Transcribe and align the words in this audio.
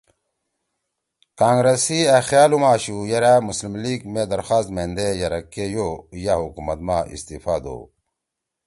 کانگرس 1.39 1.79
سی 1.85 1.97
أ 2.15 2.17
خیال 2.29 2.51
ہُم 2.55 2.63
آشُو 2.73 2.97
یرأ 3.11 3.33
مسلم 3.47 3.73
لیگ 3.83 4.01
مے 4.13 4.23
درخواست 4.33 4.69
میندے 4.75 5.07
یرَک 5.21 5.45
کے 5.53 5.65
یو 5.75 5.89
یا 6.23 6.35
حکومت 6.45 6.79
ما 6.87 6.97
استعفاء 7.15 7.59
دو 7.63 7.77